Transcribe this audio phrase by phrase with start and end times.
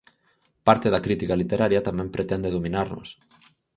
[0.67, 3.09] Parte da crítica literaria tamén pretende dominarnos.